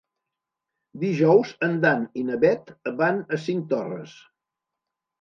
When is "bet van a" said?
2.47-3.43